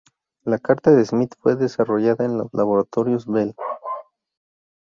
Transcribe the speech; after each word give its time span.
La 0.45 0.57
carta 0.57 0.89
de 0.89 1.05
Smith 1.05 1.35
fue 1.39 1.55
desarrollada 1.55 2.25
en 2.25 2.35
los 2.39 2.47
Laboratorios 2.53 3.27
Bell. 3.27 3.53